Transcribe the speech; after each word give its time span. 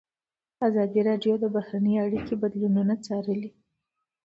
ازادي 0.67 1.01
راډیو 1.09 1.33
د 1.39 1.45
بهرنۍ 1.55 1.95
اړیکې 2.05 2.33
بدلونونه 2.41 2.93
څارلي. 3.05 3.49